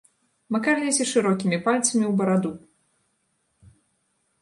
[0.55, 2.57] Макар лезе шырокімі пальцамі ў бараду.